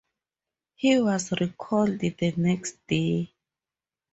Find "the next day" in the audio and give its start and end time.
1.99-3.31